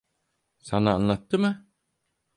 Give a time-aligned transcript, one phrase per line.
[0.59, 1.67] Sana anlattı mı?